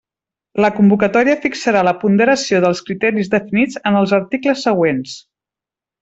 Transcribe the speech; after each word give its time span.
La 0.63 0.69
convocatòria 0.77 1.35
fixarà 1.43 1.83
la 1.87 1.93
ponderació 2.05 2.61
dels 2.65 2.81
criteris 2.89 3.29
definits 3.37 3.77
en 3.91 3.99
els 4.03 4.15
articles 4.23 4.65
següents. 4.71 5.13